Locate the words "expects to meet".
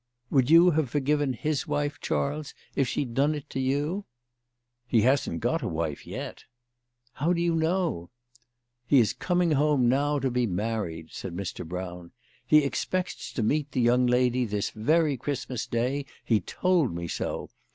12.63-13.73